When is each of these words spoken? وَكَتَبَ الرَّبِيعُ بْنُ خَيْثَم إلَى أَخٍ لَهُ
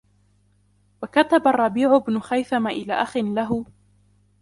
وَكَتَبَ 1.03 1.47
الرَّبِيعُ 1.47 1.97
بْنُ 1.97 2.19
خَيْثَم 2.19 2.67
إلَى 2.67 2.93
أَخٍ 2.93 3.17
لَهُ 3.17 3.65